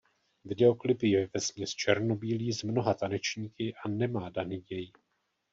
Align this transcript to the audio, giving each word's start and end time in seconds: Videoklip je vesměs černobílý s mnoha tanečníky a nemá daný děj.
Videoklip 0.45 1.03
je 1.03 1.29
vesměs 1.33 1.69
černobílý 1.69 2.53
s 2.53 2.63
mnoha 2.63 2.93
tanečníky 2.93 3.73
a 3.85 3.89
nemá 3.89 4.29
daný 4.29 4.61
děj. 4.61 4.91